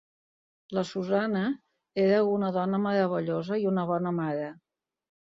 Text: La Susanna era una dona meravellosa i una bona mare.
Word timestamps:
La 0.75 0.83
Susanna 0.91 1.43
era 2.03 2.21
una 2.29 2.49
dona 2.55 2.79
meravellosa 2.85 3.59
i 3.65 3.69
una 3.73 3.83
bona 3.91 4.15
mare. 4.21 4.49